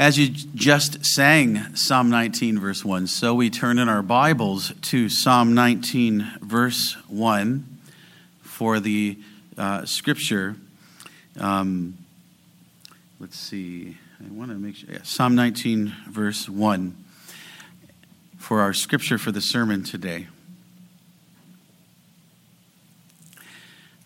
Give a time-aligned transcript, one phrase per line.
[0.00, 5.10] As you just sang Psalm 19, verse 1, so we turn in our Bibles to
[5.10, 7.78] Psalm 19, verse 1
[8.40, 9.18] for the
[9.58, 10.56] uh, scripture.
[11.38, 11.98] Um,
[13.18, 13.98] let's see.
[14.18, 14.88] I want to make sure.
[14.90, 16.96] Yeah, Psalm 19, verse 1
[18.38, 20.28] for our scripture for the sermon today.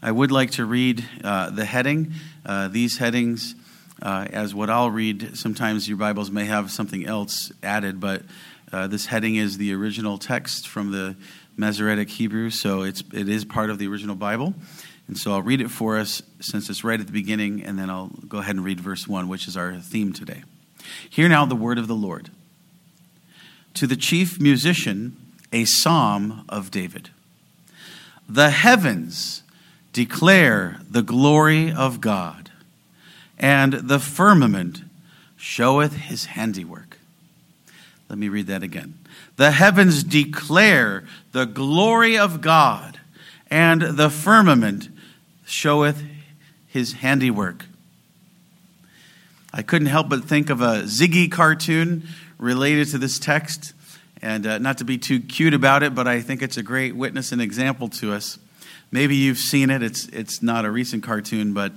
[0.03, 2.15] I would like to read uh, the heading.
[2.45, 3.55] Uh, these headings
[4.05, 5.37] uh, as what I'll read.
[5.37, 8.23] Sometimes your Bibles may have something else added, but
[8.71, 11.17] uh, this heading is the original text from the
[11.57, 14.55] Masoretic Hebrew, so it's, it is part of the original Bible.
[15.09, 17.89] And so I'll read it for us since it's right at the beginning, and then
[17.89, 20.43] I'll go ahead and read verse 1, which is our theme today.
[21.09, 22.31] Hear now the word of the Lord.
[23.75, 25.17] To the chief musician,
[25.53, 27.11] a psalm of David.
[28.29, 29.43] The heavens
[29.93, 32.44] declare the glory of God
[33.39, 34.83] and the firmament
[35.37, 36.99] showeth his handiwork.
[38.09, 38.95] Let me read that again.
[39.37, 43.01] The heavens declare the glory of God,
[43.51, 44.89] and the firmament
[45.47, 46.03] showeth
[46.67, 47.67] his handiwork.
[49.53, 53.73] I couldn't help but think of a Ziggy cartoon related to this text,
[54.21, 56.97] and uh, not to be too cute about it, but I think it's a great
[56.97, 58.39] witness and example to us.
[58.91, 59.83] Maybe you've seen it.
[59.83, 61.73] It's it's not a recent cartoon, but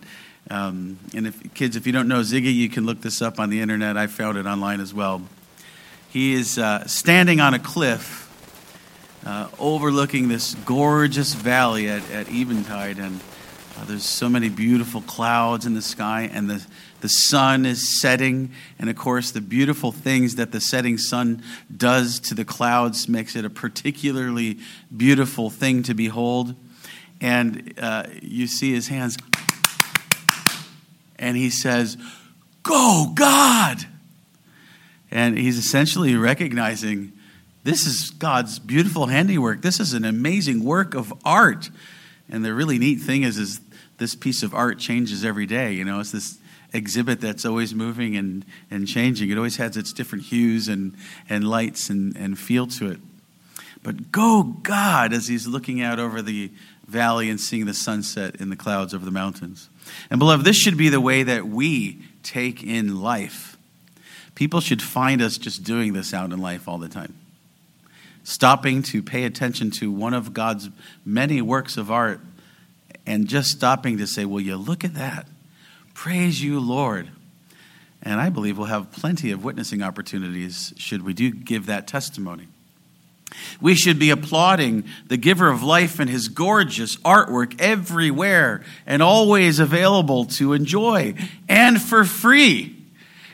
[0.50, 3.50] um, and if kids, if you don't know Ziggy, you can look this up on
[3.50, 3.98] the internet.
[3.98, 5.22] I found it online as well.
[6.09, 8.23] He is uh, standing on a cliff
[9.26, 13.20] uh, overlooking this gorgeous valley at, at eventide, and
[13.78, 16.66] uh, there's so many beautiful clouds in the sky, and the,
[17.02, 18.50] the sun is setting.
[18.80, 21.44] And of course, the beautiful things that the setting sun
[21.76, 24.59] does to the clouds makes it a particularly
[24.95, 26.56] beautiful thing to behold.
[27.20, 29.17] And uh, you see his hands
[31.20, 31.98] and he says,
[32.64, 33.86] Go, God!
[35.10, 37.14] And he's essentially recognizing
[37.64, 39.62] this is God's beautiful handiwork.
[39.62, 41.70] This is an amazing work of art.
[42.30, 43.61] And the really neat thing is, is
[43.98, 45.73] this piece of art changes every day.
[45.73, 46.38] You know, it's this
[46.73, 49.30] exhibit that's always moving and, and changing.
[49.30, 50.95] It always has its different hues and,
[51.30, 53.00] and lights and, and feel to it.
[53.83, 56.52] But go, God, as he's looking out over the
[56.88, 59.70] valley and seeing the sunset in the clouds over the mountains.
[60.09, 63.58] And, beloved, this should be the way that we take in life.
[64.36, 67.15] People should find us just doing this out in life all the time.
[68.23, 70.70] Stopping to pay attention to one of God's
[71.05, 72.20] many works of art
[73.05, 75.27] and just stopping to say, Will you look at that?
[75.93, 77.09] Praise you, Lord.
[78.03, 82.47] And I believe we'll have plenty of witnessing opportunities should we do give that testimony.
[83.61, 89.60] We should be applauding the giver of life and his gorgeous artwork everywhere and always
[89.60, 91.15] available to enjoy
[91.48, 92.77] and for free.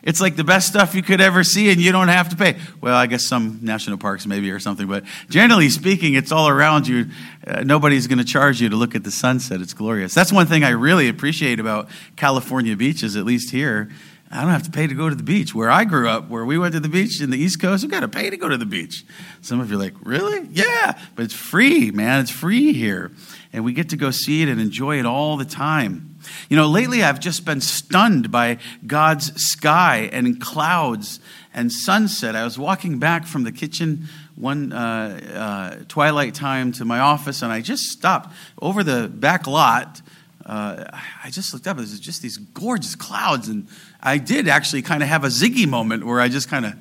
[0.03, 2.57] It's like the best stuff you could ever see, and you don't have to pay.
[2.81, 6.89] Well, I guess some national parks maybe or something, but generally speaking, it's all around
[6.89, 7.05] you.
[7.47, 9.61] Uh, nobody's going to charge you to look at the sunset.
[9.61, 10.13] It's glorious.
[10.13, 13.89] That's one thing I really appreciate about California beaches, at least here.
[14.33, 15.53] I don't have to pay to go to the beach.
[15.53, 17.89] Where I grew up, where we went to the beach in the East Coast, we
[17.89, 19.05] got to pay to go to the beach.
[19.41, 20.47] Some of you are like, really?
[20.51, 22.21] Yeah, but it's free, man.
[22.21, 23.11] It's free here.
[23.53, 26.15] And we get to go see it and enjoy it all the time.
[26.49, 28.57] You know, lately I've just been stunned by
[28.87, 31.19] God's sky and clouds
[31.53, 32.35] and sunset.
[32.35, 37.43] I was walking back from the kitchen one uh, uh, twilight time to my office,
[37.43, 40.01] and I just stopped over the back lot.
[40.45, 40.85] Uh,
[41.23, 41.77] I just looked up.
[41.77, 43.67] Was just these gorgeous clouds and
[44.01, 46.73] I did actually kind of have a Ziggy moment where I just kind of,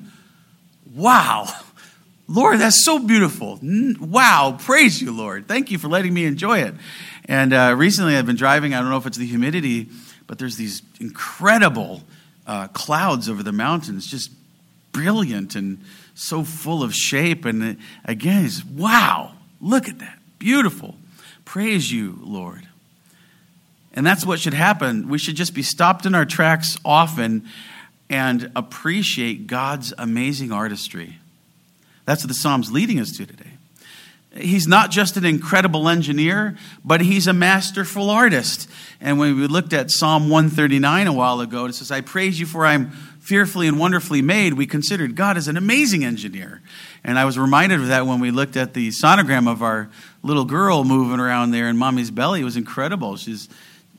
[0.94, 1.46] wow,
[2.26, 3.60] Lord, that's so beautiful.
[3.62, 5.46] Wow, praise you, Lord.
[5.46, 6.74] Thank you for letting me enjoy it.
[7.26, 9.88] And uh, recently I've been driving, I don't know if it's the humidity,
[10.26, 12.02] but there's these incredible
[12.46, 14.30] uh, clouds over the mountains, just
[14.92, 15.80] brilliant and
[16.14, 17.44] so full of shape.
[17.44, 20.18] And uh, again, it's wow, look at that.
[20.38, 20.96] Beautiful.
[21.44, 22.66] Praise you, Lord.
[23.94, 25.08] And that's what should happen.
[25.08, 27.46] We should just be stopped in our tracks often
[28.08, 31.18] and appreciate God's amazing artistry.
[32.04, 33.50] That's what the Psalm's leading us to today.
[34.34, 38.68] He's not just an incredible engineer, but he's a masterful artist.
[38.98, 42.46] And when we looked at Psalm 139 a while ago, it says, I praise you
[42.46, 44.54] for I'm fearfully and wonderfully made.
[44.54, 46.62] We considered God as an amazing engineer.
[47.04, 49.90] And I was reminded of that when we looked at the sonogram of our
[50.22, 52.40] little girl moving around there in mommy's belly.
[52.40, 53.16] It was incredible.
[53.16, 53.50] She's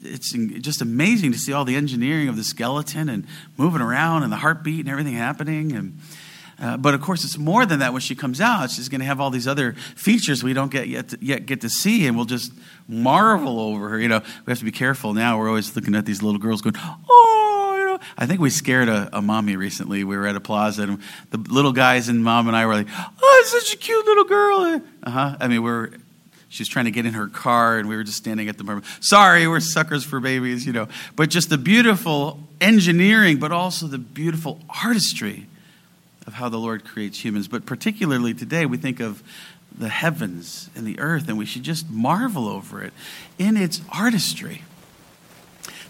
[0.04, 3.26] it's just amazing to see all the engineering of the skeleton and
[3.58, 5.72] moving around and the heartbeat and everything happening.
[5.72, 6.00] And
[6.60, 7.94] uh, but of course, it's more than that.
[7.94, 10.88] When she comes out, she's going to have all these other features we don't get
[10.88, 12.54] yet to, yet get to see, and we'll just
[12.88, 14.00] marvel over her.
[14.00, 15.38] You know, we have to be careful now.
[15.38, 16.76] We're always looking at these little girls going,
[17.10, 20.04] "Oh, you know, I think we scared a, a, mommy recently.
[20.04, 21.02] We were at a plaza, and
[21.32, 24.26] the little guys and mom and I were like, "Oh, it's such a cute little
[24.26, 25.38] girl." Uh huh.
[25.40, 25.92] I mean, we are
[26.54, 28.64] She was trying to get in her car, and we were just standing at the
[28.64, 28.86] moment.
[29.00, 30.88] Sorry, we're suckers for babies, you know.
[31.16, 35.48] But just the beautiful engineering, but also the beautiful artistry
[36.28, 37.48] of how the Lord creates humans.
[37.48, 39.24] But particularly today, we think of
[39.76, 42.94] the heavens and the earth, and we should just marvel over it
[43.40, 44.62] in its artistry.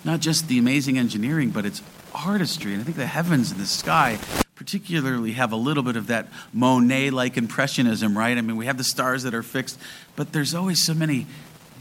[0.05, 1.81] Not just the amazing engineering, but its
[2.15, 2.71] artistry.
[2.71, 4.17] And I think the heavens and the sky
[4.55, 8.37] particularly have a little bit of that Monet like impressionism, right?
[8.37, 9.79] I mean, we have the stars that are fixed,
[10.15, 11.25] but there's always so many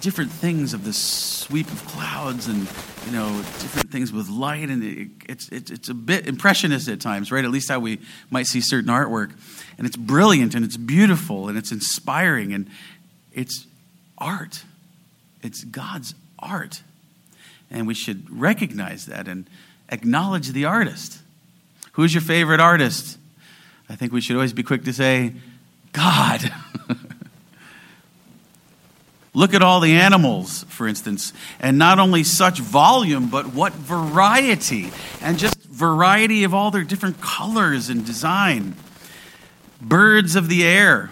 [0.03, 2.67] different things of the sweep of clouds and
[3.07, 3.29] you know
[3.61, 7.45] different things with light and it, it's, it's it's a bit impressionist at times right?
[7.45, 9.31] At least how we might see certain artwork.
[9.79, 12.69] And it's brilliant and it's beautiful and it's inspiring and
[13.33, 13.67] it's
[14.19, 14.65] art.
[15.43, 16.83] It's god's art.
[17.71, 19.49] And we should recognize that and
[19.89, 21.22] acknowledge the artist
[21.93, 23.19] who's your favorite artist
[23.89, 25.33] i think we should always be quick to say
[25.93, 26.53] god
[29.35, 34.91] Look at all the animals, for instance, and not only such volume, but what variety,
[35.23, 38.77] and just variety of all their different colors and design.
[39.81, 41.11] Birds of the air.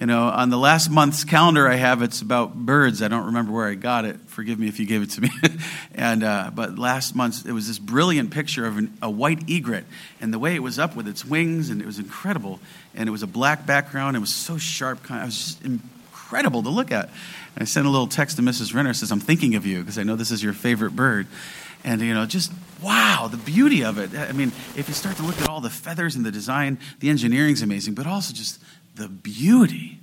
[0.00, 3.02] You know, on the last month's calendar I have, it's about birds.
[3.02, 4.16] I don't remember where I got it.
[4.26, 5.30] Forgive me if you gave it to me.
[5.94, 9.86] and uh, but last month it was this brilliant picture of an, a white egret,
[10.20, 12.60] and the way it was up with its wings, and it was incredible.
[12.94, 14.16] And it was a black background.
[14.16, 15.02] It was so sharp.
[15.02, 17.06] Kind of, I was just incredible to look at.
[17.56, 18.72] And I sent a little text to Mrs.
[18.72, 21.26] Renner, says, I'm thinking of you because I know this is your favorite bird.
[21.82, 22.52] And, you know, just
[22.82, 24.14] wow, the beauty of it.
[24.14, 27.10] I mean, if you start to look at all the feathers and the design, the
[27.10, 28.60] engineering's amazing, but also just
[28.98, 29.98] the beauty.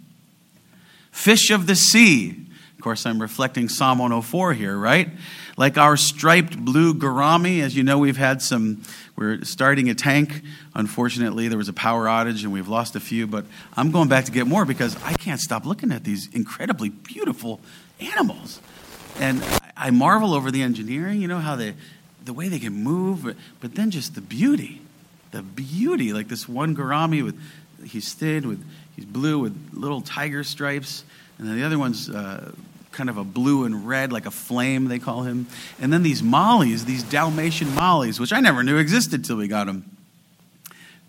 [1.11, 2.31] Fish of the sea.
[2.75, 5.09] Of course, I'm reflecting Psalm 104 here, right?
[5.57, 8.81] Like our striped blue gourami, as you know, we've had some
[9.15, 10.41] we're starting a tank.
[10.73, 13.45] Unfortunately, there was a power outage and we've lost a few, but
[13.77, 17.61] I'm going back to get more because I can't stop looking at these incredibly beautiful
[18.01, 18.59] animals.
[19.17, 19.41] And
[19.77, 21.75] I marvel over the engineering, you know, how they,
[22.25, 24.81] the way they can move, but then just the beauty.
[25.31, 27.39] The beauty, like this one gourami with,
[27.85, 28.65] he's thin, with,
[28.95, 31.03] he's blue with little tiger stripes,
[31.37, 32.51] and then the other one's uh,
[32.91, 35.47] kind of a blue and red, like a flame, they call him.
[35.79, 39.67] And then these mollies, these Dalmatian mollies, which I never knew existed till we got
[39.67, 39.89] them.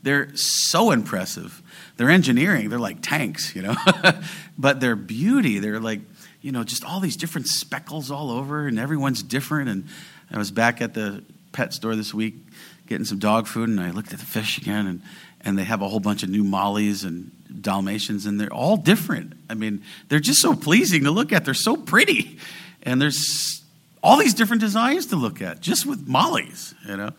[0.02, 1.62] They're so impressive.
[1.96, 3.74] They're engineering, they're like tanks, you know.
[4.58, 6.00] but their beauty, they're like,
[6.42, 9.68] you know, just all these different speckles all over, and everyone's different.
[9.68, 9.88] And
[10.30, 12.34] I was back at the pet store this week
[12.86, 15.02] getting some dog food, and I looked at the fish again, and,
[15.40, 17.30] and they have a whole bunch of new mollies and
[17.60, 19.32] Dalmatians, and they're all different.
[19.48, 21.44] I mean, they're just so pleasing to look at.
[21.44, 22.38] They're so pretty.
[22.82, 23.62] And there's
[24.02, 27.10] all these different designs to look at just with mollies, you know.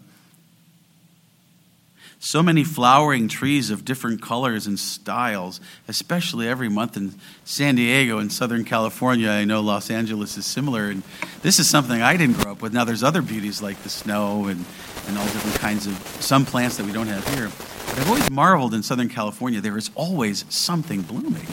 [2.20, 7.14] So many flowering trees of different colors and styles, especially every month in
[7.46, 9.30] San Diego and Southern California.
[9.30, 11.04] I know Los Angeles is similar, and
[11.44, 12.74] this is something I didn't grow up with.
[12.74, 14.66] Now, there's other beauties like the snow and,
[15.08, 17.52] and all different kinds of some plants that we don't have here.
[17.90, 21.46] But I've always marveled in Southern California, there is always something blooming.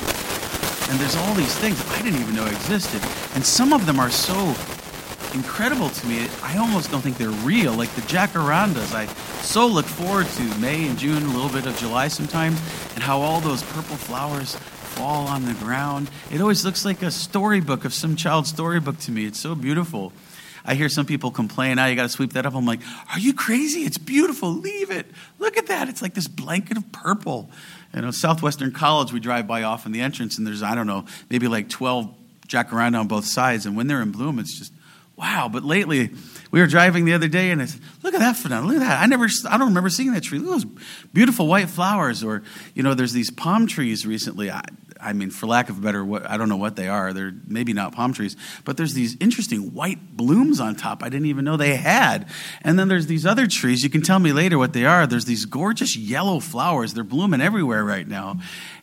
[0.91, 3.03] And there's all these things I didn't even know existed.
[3.35, 4.55] And some of them are so
[5.35, 7.73] incredible to me, I almost don't think they're real.
[7.75, 9.07] Like the jacarandas, I
[9.43, 12.61] so look forward to May and June, a little bit of July sometimes,
[12.95, 14.57] and how all those purple flowers
[14.95, 16.09] fall on the ground.
[16.31, 19.27] It always looks like a storybook of some child's storybook to me.
[19.27, 20.13] It's so beautiful.
[20.65, 22.55] I hear some people complain, oh, you got to sweep that up.
[22.55, 22.81] I'm like,
[23.13, 23.81] are you crazy?
[23.81, 24.51] It's beautiful.
[24.51, 25.07] Leave it.
[25.39, 25.91] Look at that.
[25.91, 27.51] It's like this blanket of purple.
[27.95, 31.05] You know, Southwestern College, we drive by often the entrance, and there's, I don't know,
[31.29, 32.15] maybe like 12
[32.49, 33.67] jacaranda on both sides.
[33.67, 34.73] And when they're in bloom, it's just,
[35.17, 35.49] wow.
[35.53, 36.11] But lately,
[36.51, 38.75] we were driving the other day, and I said, look at that phenomenon.
[38.75, 39.03] Look at that.
[39.03, 40.39] I never, I don't remember seeing that tree.
[40.39, 42.23] Look at those beautiful white flowers.
[42.23, 42.43] Or,
[42.75, 44.51] you know, there's these palm trees recently.
[44.51, 44.63] I,
[45.01, 47.13] I mean, for lack of a better, what I don't know what they are.
[47.13, 51.03] They're maybe not palm trees, but there's these interesting white blooms on top.
[51.03, 52.29] I didn't even know they had.
[52.63, 53.83] And then there's these other trees.
[53.83, 55.07] You can tell me later what they are.
[55.07, 56.95] There's these gorgeous yellow flowers.
[56.95, 58.39] They're blooming everywhere right now.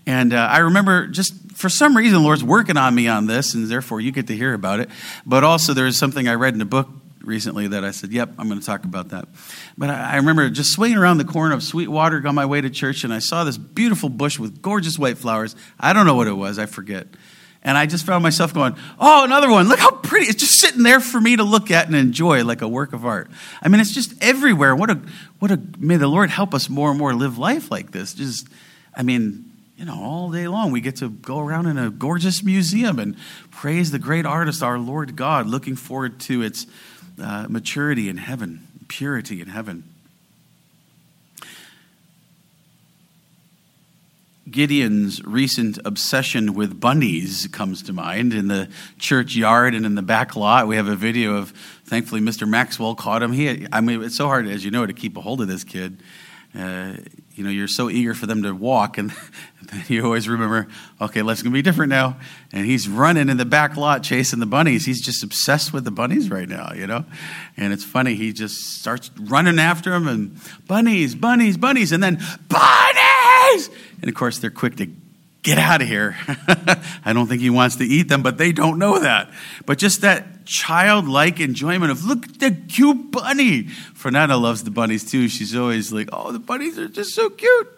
[0.05, 3.53] And uh, I remember just for some reason, the Lord's working on me on this,
[3.53, 4.89] and therefore you get to hear about it.
[5.25, 6.89] But also, there is something I read in a book
[7.21, 9.27] recently that I said, yep, I'm going to talk about that.
[9.77, 12.69] But I, I remember just swinging around the corner of Sweetwater on my way to
[12.69, 15.55] church, and I saw this beautiful bush with gorgeous white flowers.
[15.79, 17.07] I don't know what it was, I forget.
[17.63, 19.67] And I just found myself going, oh, another one.
[19.67, 20.25] Look how pretty.
[20.25, 23.05] It's just sitting there for me to look at and enjoy like a work of
[23.05, 23.29] art.
[23.61, 24.75] I mean, it's just everywhere.
[24.75, 24.99] What a,
[25.37, 28.15] what a, may the Lord help us more and more live life like this.
[28.15, 28.47] Just,
[28.95, 29.50] I mean,
[29.81, 33.17] you know, all day long we get to go around in a gorgeous museum and
[33.49, 36.67] praise the great artist, our Lord God, looking forward to its
[37.19, 39.83] uh, maturity in heaven, purity in heaven.
[44.51, 48.33] Gideon's recent obsession with bunnies comes to mind.
[48.33, 48.69] In the
[48.99, 51.49] churchyard and in the back lot, we have a video of,
[51.85, 52.47] thankfully, Mr.
[52.47, 53.31] Maxwell caught him.
[53.31, 55.63] He, I mean, it's so hard, as you know, to keep a hold of this
[55.63, 56.03] kid.
[56.53, 56.97] Uh,
[57.41, 59.11] you know, you're so eager for them to walk, and
[59.87, 60.67] you always remember,
[61.01, 62.17] okay, let's gonna be different now.
[62.53, 64.85] And he's running in the back lot chasing the bunnies.
[64.85, 67.03] He's just obsessed with the bunnies right now, you know.
[67.57, 72.21] And it's funny, he just starts running after them, and bunnies, bunnies, bunnies, and then
[72.47, 73.71] bunnies.
[74.01, 74.91] And of course, they're quick to
[75.41, 76.15] get out of here.
[77.03, 79.31] I don't think he wants to eat them, but they don't know that.
[79.65, 83.63] But just that childlike enjoyment of, look at the cute bunny.
[83.63, 85.29] Fernanda loves the bunnies too.
[85.29, 87.69] She's always like, oh, the bunnies are just so cute.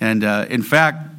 [0.00, 1.10] And uh, in fact,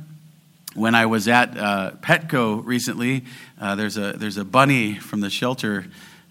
[0.74, 3.26] when I was at uh, Petco recently,
[3.62, 5.86] uh, there's, a, there's a bunny from the shelter.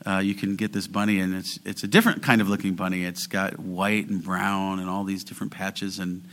[0.05, 3.05] Uh, you can get this bunny, and it's, it's a different kind of looking bunny.
[3.05, 6.01] It's got white and brown and all these different patches.
[6.01, 6.25] And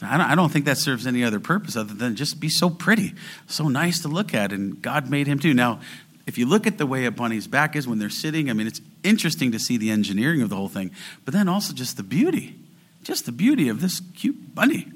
[0.00, 2.70] I don't, I don't think that serves any other purpose other than just be so
[2.70, 3.14] pretty,
[3.48, 4.52] so nice to look at.
[4.52, 5.52] And God made him too.
[5.52, 5.80] Now,
[6.30, 8.68] if you look at the way a bunny's back is when they're sitting, I mean,
[8.68, 10.92] it's interesting to see the engineering of the whole thing,
[11.24, 12.54] but then also just the beauty,
[13.02, 14.86] just the beauty of this cute bunny.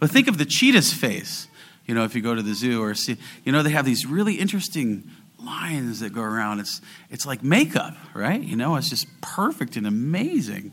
[0.00, 1.46] But think of the cheetah's face.
[1.86, 4.04] You know, if you go to the zoo or see, you know, they have these
[4.04, 6.58] really interesting lines that go around.
[6.58, 8.42] It's, it's like makeup, right?
[8.42, 10.72] You know, it's just perfect and amazing.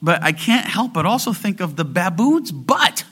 [0.00, 3.04] But I can't help but also think of the baboon's butt.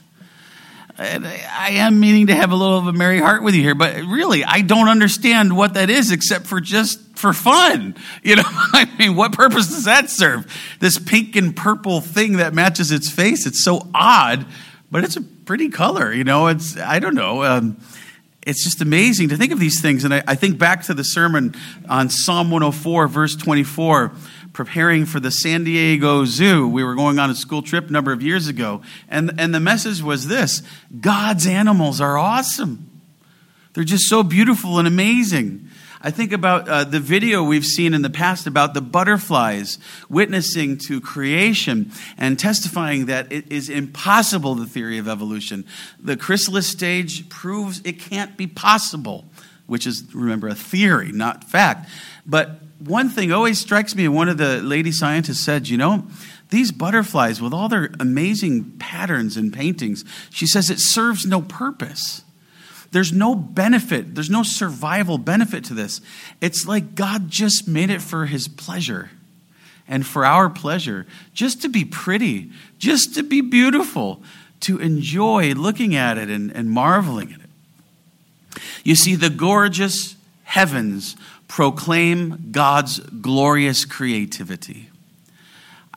[0.98, 3.96] I am meaning to have a little of a merry heart with you here, but
[3.96, 7.94] really, I don't understand what that is except for just for fun.
[8.22, 10.50] You know, I mean, what purpose does that serve?
[10.80, 14.46] This pink and purple thing that matches its face, it's so odd,
[14.90, 16.12] but it's a pretty color.
[16.12, 17.44] You know, it's, I don't know.
[17.44, 17.76] Um,
[18.46, 20.04] it's just amazing to think of these things.
[20.04, 21.54] And I, I think back to the sermon
[21.88, 24.12] on Psalm 104, verse 24
[24.56, 26.66] preparing for the San Diego Zoo.
[26.66, 28.80] We were going on a school trip a number of years ago.
[29.06, 30.62] And, and the message was this
[30.98, 33.02] God's animals are awesome.
[33.74, 35.68] They're just so beautiful and amazing.
[36.00, 40.78] I think about uh, the video we've seen in the past about the butterflies witnessing
[40.86, 45.66] to creation and testifying that it is impossible, the theory of evolution.
[46.00, 49.26] The chrysalis stage proves it can't be possible,
[49.66, 51.90] which is, remember, a theory, not fact.
[52.24, 56.06] But one thing always strikes me, one of the lady scientists said, you know,
[56.50, 62.22] these butterflies with all their amazing patterns and paintings, she says it serves no purpose.
[62.92, 66.00] There's no benefit, there's no survival benefit to this.
[66.40, 69.10] It's like God just made it for his pleasure
[69.88, 74.22] and for our pleasure, just to be pretty, just to be beautiful,
[74.60, 78.62] to enjoy looking at it and, and marveling at it.
[78.84, 81.16] You see, the gorgeous heavens
[81.48, 84.90] proclaim God's glorious creativity.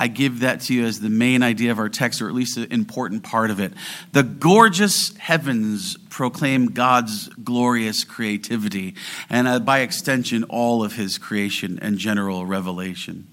[0.02, 2.58] I give that to you as the main idea of our text, or at least
[2.58, 3.74] an important part of it.
[4.14, 8.96] The gorgeous heavens proclaim God's glorious creativity,
[9.30, 13.28] and uh, by extension, all of his creation and general revelation.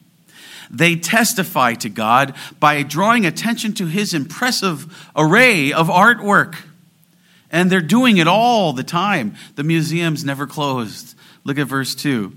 [0.69, 6.57] They testify to God by drawing attention to his impressive array of artwork.
[7.53, 9.37] And they're doing it all the time.
[9.55, 11.16] The museum's never closed.
[11.47, 12.33] Look at verse 2.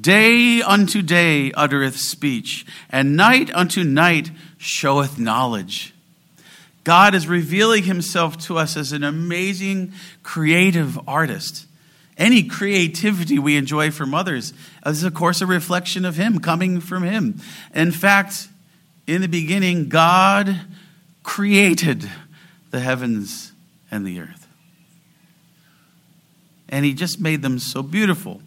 [0.00, 5.92] Day unto day uttereth speech, and night unto night showeth knowledge.
[6.84, 11.66] God is revealing himself to us as an amazing creative artist.
[12.16, 14.52] Any creativity we enjoy from others
[14.86, 17.40] is, of course, a reflection of him, coming from him.
[17.74, 18.46] In fact,
[19.08, 20.60] in the beginning, God
[21.24, 22.08] created
[22.70, 23.50] the heavens
[23.90, 24.45] and the earth
[26.68, 28.40] and he just made them so beautiful.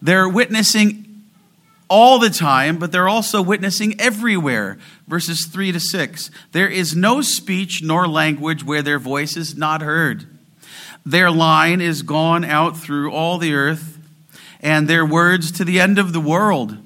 [0.00, 1.04] They're witnessing
[1.88, 4.78] all the time, but they're also witnessing everywhere.
[5.06, 6.30] Verses 3 to 6.
[6.52, 10.26] There is no speech nor language where their voice is not heard.
[11.04, 13.98] Their line is gone out through all the earth,
[14.60, 16.76] and their words to the end of the world.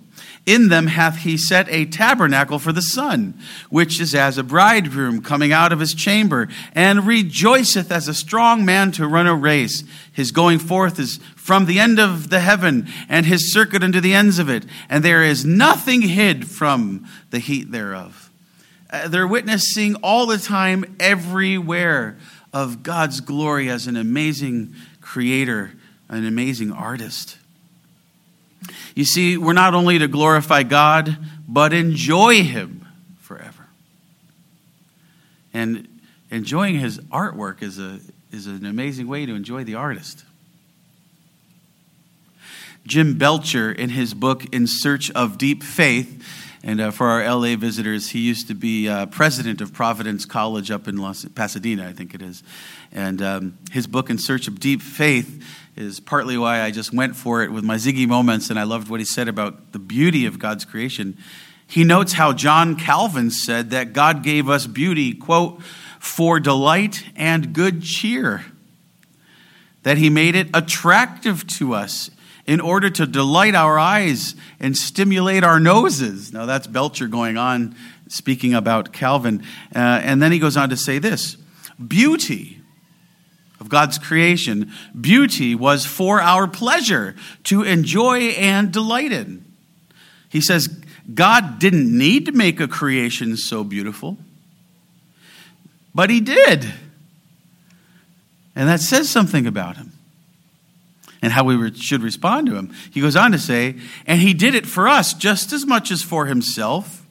[0.44, 3.38] In them hath he set a tabernacle for the sun,
[3.70, 8.64] which is as a bridegroom coming out of his chamber, and rejoiceth as a strong
[8.64, 9.84] man to run a race.
[10.12, 14.14] His going forth is from the end of the heaven, and his circuit unto the
[14.14, 18.28] ends of it, and there is nothing hid from the heat thereof.
[18.90, 22.18] Uh, they're witnessing all the time, everywhere,
[22.52, 25.72] of God's glory as an amazing creator,
[26.08, 27.38] an amazing artist.
[28.94, 31.16] You see, we're not only to glorify God,
[31.48, 32.86] but enjoy Him
[33.20, 33.68] forever.
[35.52, 35.88] And
[36.30, 38.00] enjoying His artwork is, a,
[38.30, 40.24] is an amazing way to enjoy the artist.
[42.86, 46.50] Jim Belcher in his book In Search of Deep Faith.
[46.64, 50.70] And uh, for our LA visitors, he used to be uh, president of Providence College
[50.70, 52.44] up in Los, Pasadena, I think it is.
[52.92, 57.16] And um, his book, In Search of Deep Faith, is partly why I just went
[57.16, 60.24] for it with my Ziggy moments, and I loved what he said about the beauty
[60.24, 61.18] of God's creation.
[61.66, 65.62] He notes how John Calvin said that God gave us beauty, quote,
[65.98, 68.44] for delight and good cheer,
[69.82, 72.10] that he made it attractive to us
[72.46, 76.32] in order to delight our eyes and stimulate our noses.
[76.32, 77.76] Now, that's Belcher going on
[78.08, 79.42] speaking about Calvin.
[79.74, 81.36] Uh, and then he goes on to say this
[81.86, 82.60] beauty
[83.60, 89.44] of God's creation, beauty was for our pleasure to enjoy and delight in.
[90.28, 90.68] He says,
[91.14, 94.18] God didn't need to make a creation so beautiful,
[95.94, 96.72] but He did.
[98.56, 99.91] And that says something about Him
[101.22, 102.74] and how we re- should respond to Him.
[102.90, 103.76] He goes on to say,
[104.06, 107.06] and He did it for us just as much as for Himself.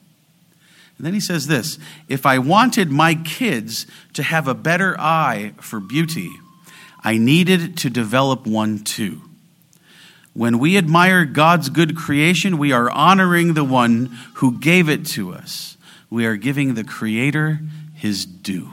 [0.98, 1.78] And then He says this
[2.08, 6.30] if I wanted my kids to have a better eye for beauty,
[7.02, 9.22] I needed to develop one too.
[10.34, 15.32] When we admire God's good creation, we are honoring the one who gave it to
[15.32, 15.76] us.
[16.08, 17.60] We are giving the Creator
[17.94, 18.70] his due.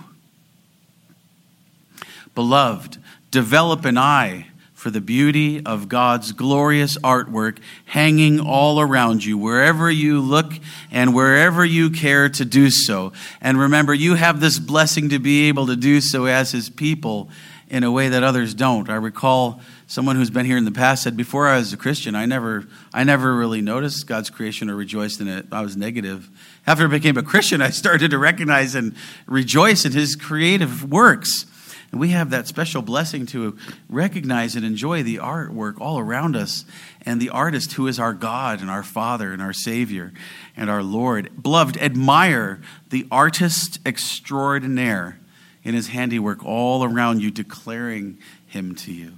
[2.34, 2.98] Beloved,
[3.32, 4.48] develop an eye
[4.80, 10.54] for the beauty of God's glorious artwork hanging all around you, wherever you look
[10.90, 13.12] and wherever you care to do so.
[13.42, 17.30] And remember, you have this blessing to be able to do so as His people
[17.68, 18.90] in a way that others don't.
[18.90, 22.16] I recall someone who's been here in the past said, before I was a Christian,
[22.16, 25.48] I never, I never really noticed God's creation or rejoiced in it.
[25.52, 26.30] I was negative.
[26.66, 28.96] After I became a Christian, I started to recognize and
[29.28, 31.46] rejoice in His creative works.
[31.92, 33.58] And we have that special blessing to
[33.90, 36.66] recognize and enjoy the artwork all around us
[37.04, 40.14] and the artist who is our God and our Father and our Savior
[40.56, 41.42] and our Lord.
[41.42, 45.20] Beloved, admire the artist extraordinaire
[45.64, 49.14] in his handiwork all around you, declaring him to you.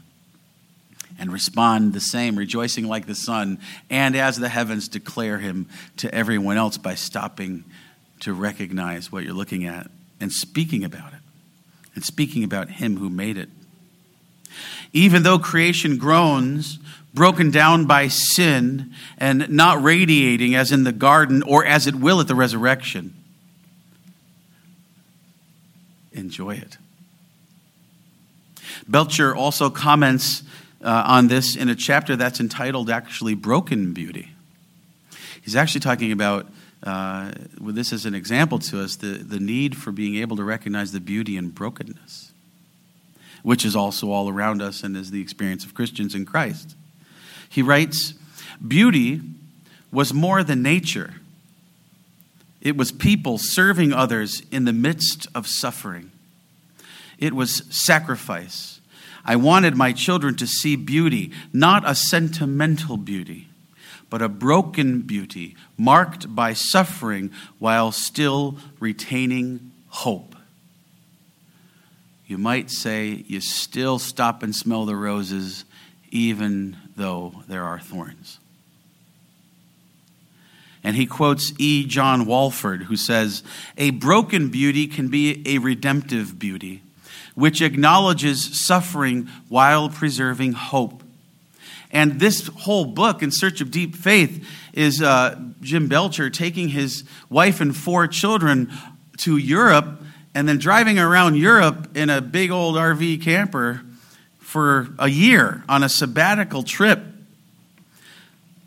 [1.19, 5.67] And respond the same, rejoicing like the sun, and as the heavens declare him
[5.98, 7.63] to everyone else by stopping
[8.22, 11.19] to recognize what you're looking at and speaking about it,
[11.95, 13.49] and speaking about him who made it.
[14.93, 16.80] Even though creation groans,
[17.13, 22.19] broken down by sin, and not radiating as in the garden or as it will
[22.19, 23.13] at the resurrection,
[26.12, 26.77] enjoy it.
[28.88, 30.43] Belcher also comments
[30.84, 34.32] uh, on this in a chapter that's entitled actually Broken Beauty.
[35.41, 36.47] He's actually talking about,
[36.84, 40.91] uh, this as an example to us, the, the need for being able to recognize
[40.91, 42.32] the beauty in brokenness,
[43.44, 46.76] which is also all around us and is the experience of Christians in Christ.
[47.50, 48.13] He writes,
[48.65, 49.22] Beauty
[49.91, 51.15] was more than nature
[52.62, 56.12] it was people serving others in the midst of suffering.
[57.17, 58.80] It was sacrifice.
[59.26, 63.48] I wanted my children to see beauty, not a sentimental beauty,
[64.12, 70.36] but a broken beauty marked by suffering while still retaining hope.
[72.28, 75.63] You might say you still stop and smell the roses
[76.12, 78.38] even though there are thorns.
[80.84, 81.86] And he quotes E.
[81.86, 83.43] John Walford, who says,
[83.78, 86.84] A broken beauty can be a redemptive beauty,
[87.34, 91.02] which acknowledges suffering while preserving hope.
[91.91, 97.04] And this whole book, In Search of Deep Faith, is uh, Jim Belcher taking his
[97.30, 98.71] wife and four children
[99.17, 100.01] to Europe
[100.34, 103.82] and then driving around Europe in a big old RV camper
[104.39, 106.99] for a year on a sabbatical trip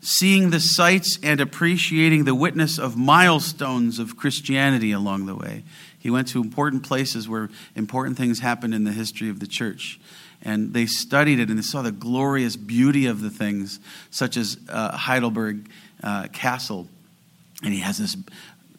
[0.05, 5.63] seeing the sights and appreciating the witness of milestones of Christianity along the way.
[5.97, 9.99] He went to important places where important things happened in the history of the church.
[10.45, 13.79] And they studied it and they saw the glorious beauty of the things,
[14.11, 15.69] such as uh, Heidelberg
[16.03, 16.87] uh, Castle.
[17.63, 18.15] And he has this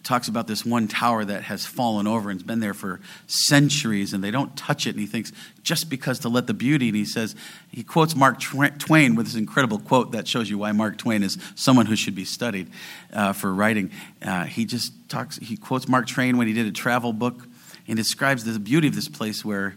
[0.07, 4.13] talks about this one tower that has fallen over and has been there for centuries
[4.13, 4.91] and they don't touch it.
[4.91, 5.33] And he thinks,
[5.65, 7.35] just because to let the beauty, and he says,
[7.73, 11.37] he quotes Mark Twain with this incredible quote that shows you why Mark Twain is
[11.57, 12.71] someone who should be studied
[13.13, 13.91] uh, for writing.
[14.23, 17.49] Uh, he just talks, he quotes Mark Twain when he did a travel book
[17.89, 19.77] and describes the beauty of this place where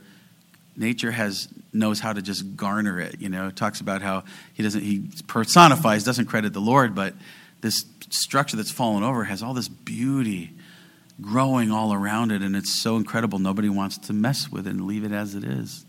[0.76, 4.82] nature has knows how to just garner it you know talks about how he doesn't
[4.82, 7.14] he personifies doesn't credit the lord but
[7.62, 10.52] this structure that's fallen over has all this beauty
[11.22, 13.40] growing all around it, and it's so incredible.
[13.40, 15.86] Nobody wants to mess with it and leave it as it is.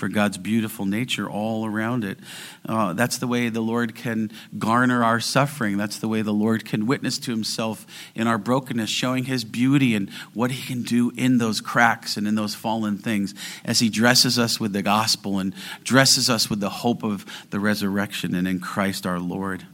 [0.00, 2.18] For God's beautiful nature all around it.
[2.66, 5.76] Uh, that's the way the Lord can garner our suffering.
[5.76, 9.94] That's the way the Lord can witness to himself in our brokenness, showing his beauty
[9.94, 13.90] and what he can do in those cracks and in those fallen things as he
[13.90, 18.48] dresses us with the gospel and dresses us with the hope of the resurrection and
[18.48, 19.66] in Christ our Lord.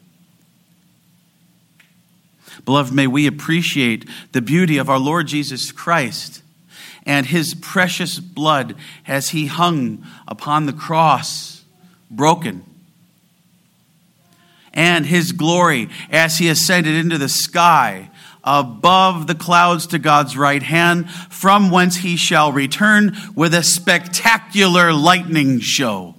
[2.65, 6.43] Beloved, may we appreciate the beauty of our Lord Jesus Christ
[7.07, 8.75] and his precious blood
[9.07, 11.65] as he hung upon the cross,
[12.11, 12.65] broken,
[14.75, 18.11] and his glory as he ascended into the sky
[18.45, 24.93] above the clouds to God's right hand, from whence he shall return with a spectacular
[24.93, 26.15] lightning show.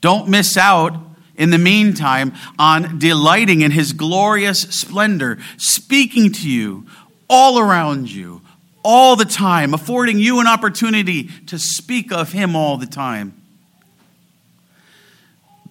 [0.00, 0.94] Don't miss out
[1.36, 6.86] in the meantime on delighting in his glorious splendor, speaking to you
[7.28, 8.40] all around you,
[8.82, 13.34] all the time, affording you an opportunity to speak of Him all the time.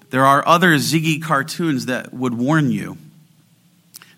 [0.10, 2.98] There are other Ziggy cartoons that would warn you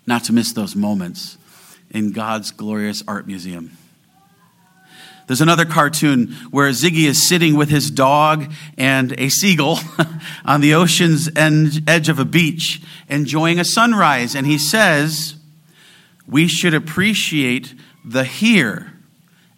[0.06, 1.36] not to miss those moments
[1.90, 3.76] in God's glorious art museum.
[5.26, 9.78] There's another cartoon where Ziggy is sitting with his dog and a seagull
[10.44, 14.34] on the ocean's edge of a beach, enjoying a sunrise.
[14.34, 15.36] And he says,
[16.26, 18.92] We should appreciate the here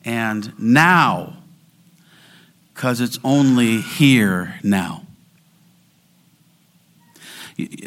[0.04, 1.36] and now
[2.74, 5.02] because it's only here now.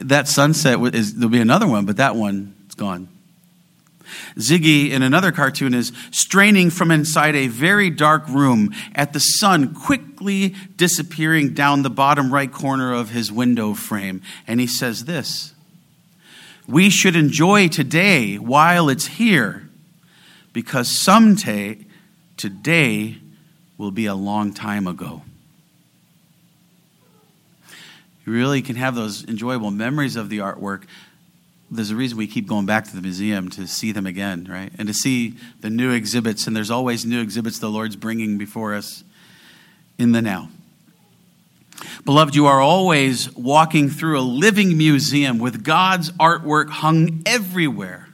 [0.02, 3.10] That sunset is there'll be another one, but that one is gone.
[4.38, 9.74] Ziggy in another cartoon is straining from inside a very dark room at the sun
[9.74, 14.22] quickly disappearing down the bottom right corner of his window frame.
[14.48, 15.54] And he says this
[16.68, 19.68] We should enjoy today while it's here
[20.56, 21.78] because someday,
[22.38, 23.18] today
[23.78, 25.22] will be a long time ago.
[28.26, 30.86] You really can have those enjoyable memories of the artwork.
[31.70, 34.72] There's a reason we keep going back to the museum to see them again, right?
[34.80, 36.48] And to see the new exhibits.
[36.48, 39.04] And there's always new exhibits the Lord's bringing before us
[39.98, 40.48] in the now.
[42.06, 48.05] Beloved, you are always walking through a living museum with God's artwork hung everywhere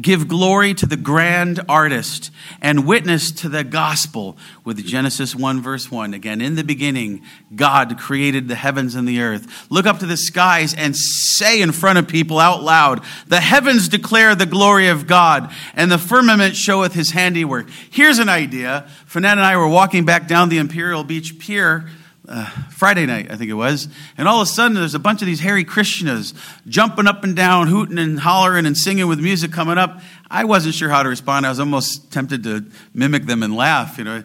[0.00, 5.90] give glory to the grand artist, and witness to the gospel with Genesis 1, verse
[5.90, 6.14] 1.
[6.14, 7.22] Again, in the beginning,
[7.54, 9.70] God created the heavens and the earth.
[9.70, 13.88] Look up to the skies and say in front of people out loud, The heavens
[13.88, 17.68] declare the glory of God, and the firmament showeth his handiwork.
[17.90, 18.88] Here's an idea.
[19.06, 21.88] Fanette and I were walking back down the Imperial Beach Pier
[22.28, 25.22] uh, Friday night, I think it was, and all of a sudden there's a bunch
[25.22, 26.34] of these Hare Krishnas
[26.68, 30.00] jumping up and down, hooting and hollering and singing with music coming up.
[30.30, 31.46] I wasn't sure how to respond.
[31.46, 34.22] I was almost tempted to mimic them and laugh, you know.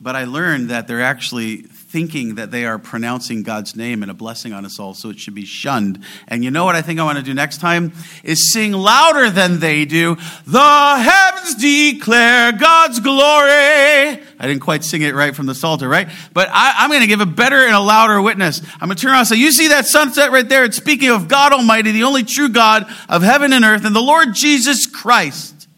[0.00, 4.14] But I learned that they're actually thinking that they are pronouncing God's name and a
[4.14, 6.02] blessing on us all, so it should be shunned.
[6.26, 7.92] And you know what I think I want to do next time?
[8.24, 10.16] Is sing louder than they do.
[10.46, 13.50] The heavens declare God's glory.
[13.50, 16.08] I didn't quite sing it right from the Psalter, right?
[16.32, 18.62] But I, am going to give a better and a louder witness.
[18.80, 20.64] I'm going to turn around and say, You see that sunset right there?
[20.64, 24.00] It's speaking of God Almighty, the only true God of heaven and earth, and the
[24.00, 25.68] Lord Jesus Christ.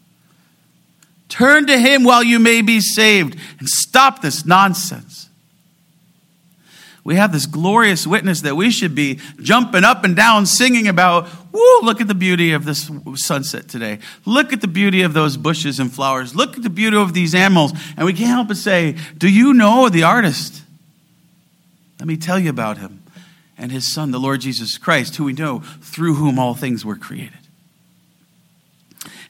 [1.28, 5.28] Turn to him while you may be saved and stop this nonsense
[7.04, 11.28] we have this glorious witness that we should be jumping up and down singing about.
[11.52, 13.98] Woo, look at the beauty of this sunset today.
[14.24, 16.34] Look at the beauty of those bushes and flowers.
[16.34, 17.72] Look at the beauty of these animals.
[17.98, 20.62] And we can't help but say, Do you know the artist?
[22.00, 23.02] Let me tell you about him
[23.58, 26.96] and his son, the Lord Jesus Christ, who we know through whom all things were
[26.96, 27.38] created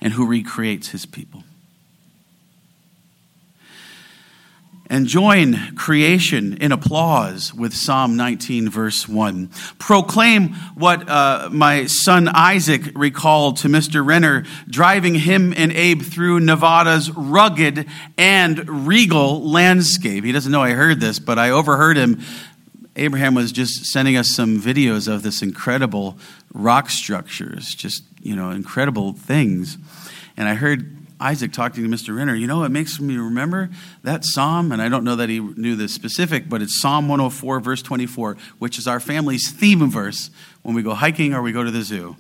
[0.01, 1.43] and who recreates his people.
[4.91, 9.49] And join creation in applause with Psalm 19, verse 1.
[9.79, 14.05] Proclaim what uh, my son Isaac recalled to Mr.
[14.05, 17.87] Renner, driving him and Abe through Nevada's rugged
[18.19, 20.25] and regal landscape.
[20.25, 22.21] He doesn't know I heard this, but I overheard him.
[22.97, 26.17] Abraham was just sending us some videos of this incredible
[26.53, 29.79] rock structures, just, you know, incredible things.
[30.37, 32.15] And I heard Isaac talking to Mr.
[32.15, 33.71] Renner, you know, it makes me remember
[34.03, 37.61] that psalm, and I don't know that he knew the specific, but it's Psalm 104,
[37.61, 40.29] verse 24, which is our family's theme verse
[40.63, 42.17] when we go hiking or we go to the zoo.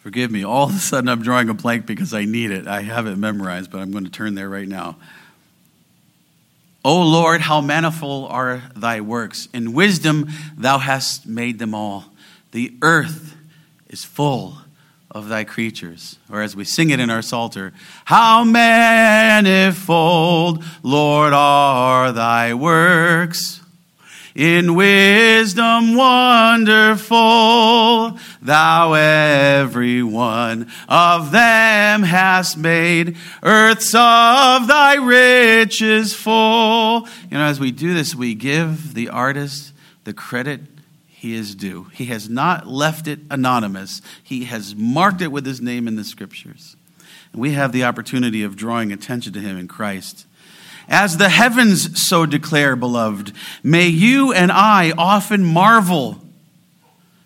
[0.00, 2.66] Forgive me, all of a sudden I'm drawing a blank because I need it.
[2.66, 4.96] I have it memorized, but I'm going to turn there right now.
[6.84, 9.48] O Lord, how manifold are thy works.
[9.54, 12.06] In wisdom thou hast made them all.
[12.50, 13.36] The earth
[13.88, 14.58] is full
[15.10, 16.18] of thy creatures.
[16.30, 17.72] Or as we sing it in our Psalter,
[18.04, 19.84] how manifold,
[20.82, 23.61] Lord, are thy works.
[24.34, 27.18] In wisdom wonderful,
[28.40, 37.06] thou every one of them hast made, earths of thy riches full.
[37.30, 40.62] You know, as we do this, we give the artist the credit
[41.08, 41.84] he is due.
[41.92, 46.04] He has not left it anonymous, he has marked it with his name in the
[46.04, 46.74] scriptures.
[47.32, 50.26] And we have the opportunity of drawing attention to him in Christ.
[50.88, 56.20] As the heavens so declare, beloved, may you and I often marvel,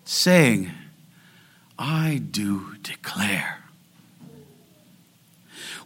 [0.04, 0.70] saying,
[1.78, 3.58] I do declare.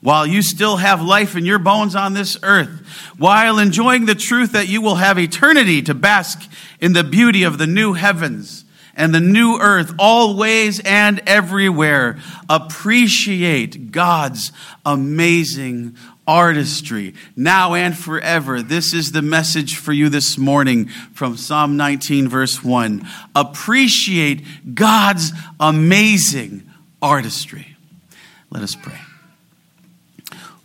[0.01, 2.71] While you still have life in your bones on this earth,
[3.19, 7.59] while enjoying the truth that you will have eternity to bask in the beauty of
[7.59, 8.65] the new heavens
[8.97, 14.53] and the new earth, always and everywhere, appreciate God's
[14.87, 15.97] amazing
[16.31, 18.63] artistry, now and forever.
[18.63, 23.05] This is the message for you this morning from Psalm 19, verse 1.
[23.35, 26.71] Appreciate God's amazing
[27.03, 27.75] artistry.
[28.49, 29.01] Let us pray.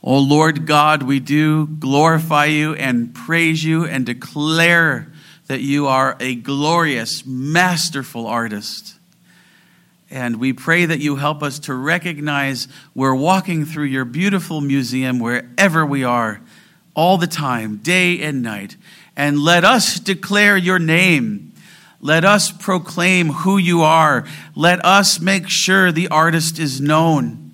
[0.03, 5.11] Oh Lord God, we do glorify you and praise you and declare
[5.47, 8.94] that you are a glorious, masterful artist.
[10.09, 15.19] And we pray that you help us to recognize we're walking through your beautiful museum
[15.19, 16.41] wherever we are,
[16.93, 18.77] all the time, day and night.
[19.15, 21.53] And let us declare your name.
[22.01, 24.25] Let us proclaim who you are.
[24.55, 27.51] Let us make sure the artist is known.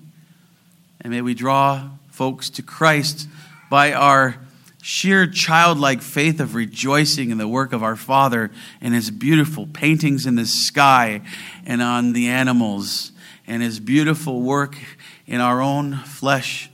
[1.00, 3.28] And may we draw folks to Christ
[3.70, 4.36] by our
[4.82, 10.26] sheer childlike faith of rejoicing in the work of our Father and His beautiful paintings
[10.26, 11.22] in the sky
[11.64, 13.12] and on the animals,
[13.46, 14.76] and His beautiful work
[15.24, 16.68] in our own flesh,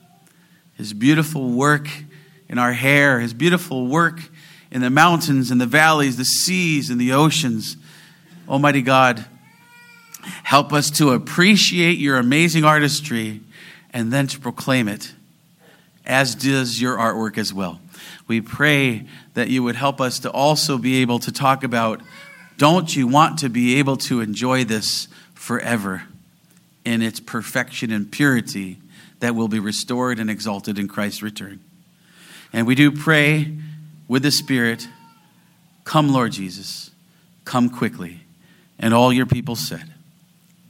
[0.74, 1.86] His beautiful work
[2.48, 4.22] in our hair, His beautiful work
[4.70, 7.76] in the mountains and the valleys, the seas and the oceans.
[8.48, 9.26] Almighty God,
[10.44, 13.42] help us to appreciate your amazing artistry
[13.92, 15.12] and then to proclaim it,
[16.06, 17.80] as does your artwork as well
[18.28, 22.00] we pray that you would help us to also be able to talk about
[22.58, 26.02] don't you want to be able to enjoy this forever
[26.84, 28.78] in its perfection and purity
[29.20, 31.60] that will be restored and exalted in Christ's return?
[32.52, 33.56] And we do pray
[34.08, 34.88] with the Spirit,
[35.84, 36.90] come, Lord Jesus,
[37.44, 38.20] come quickly.
[38.78, 39.92] And all your people said,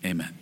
[0.05, 0.38] Amen.